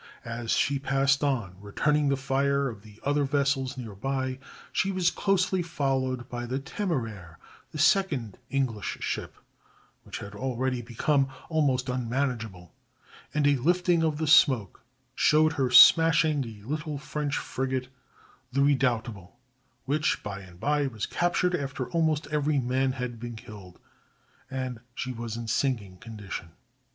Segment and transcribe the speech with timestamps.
[0.25, 4.39] As she passed on, returning the fire of the other vessels near by,
[4.71, 7.37] she was closely followed by the Temeraire,
[7.71, 9.35] the second English ship,
[10.01, 12.73] which had already become almost unmanageable;
[13.31, 14.81] and a lifting of the smoke
[15.13, 17.87] showed her smashing a little French frigate,
[18.51, 19.37] the Redoubtable,
[19.85, 23.77] which, by and by, was captured after almost every man had been killed,
[24.49, 26.53] and she was in a sinking condition.